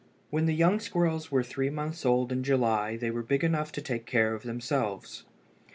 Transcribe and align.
When 0.31 0.47
the 0.47 0.55
young 0.55 0.79
squirrels 0.79 1.29
were 1.29 1.43
three 1.43 1.69
months 1.69 2.07
old 2.07 2.31
in 2.31 2.43
July 2.43 2.97
they 2.97 3.11
were 3.11 3.21
big 3.21 3.43
enough 3.43 3.71
to 3.73 3.83
take 3.83 4.07
care 4.07 4.33
of 4.33 4.41
themselves. 4.41 5.25